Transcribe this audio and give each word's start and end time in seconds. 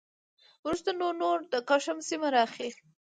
وروسته 0.65 0.89
نو 0.99 1.07
نور 1.21 1.37
د 1.51 1.53
کشم 1.69 1.97
سیمه 2.09 2.27
راخي 2.35 2.69